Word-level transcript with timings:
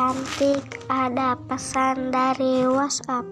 cantik, 0.00 0.80
ada 0.88 1.36
pesan 1.44 2.08
dari 2.08 2.64
WhatsApp. 2.64 3.28